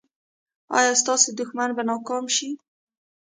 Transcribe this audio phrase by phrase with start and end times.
[0.77, 2.49] ایا ستاسو دښمن به ناکام شي؟